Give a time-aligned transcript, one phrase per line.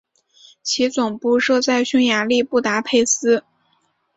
[0.63, 3.43] 其总部设在匈牙利布达佩斯。